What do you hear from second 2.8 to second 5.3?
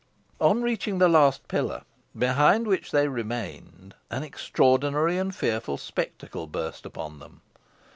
they remained, an extraordinary